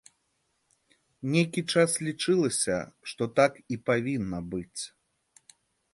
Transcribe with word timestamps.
Нейкі 1.35 1.61
час 1.75 1.91
лічылася, 2.07 2.77
што 3.11 3.23
так 3.41 3.53
і 3.77 3.81
павінна 3.91 4.39
быць. 4.55 4.81